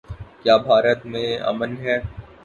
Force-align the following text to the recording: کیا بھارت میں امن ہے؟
کیا 0.41 0.55
بھارت 0.59 0.99
میں 1.05 1.27
امن 1.49 1.71
ہے؟ 1.79 1.97